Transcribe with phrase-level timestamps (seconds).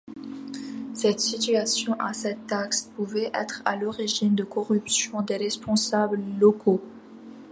[0.95, 6.81] Cette situation et cette taxe pouvaient être à l'origine de corruption des responsables locaux.